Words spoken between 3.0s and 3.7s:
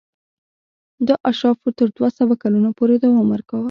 دوام ورکاوه.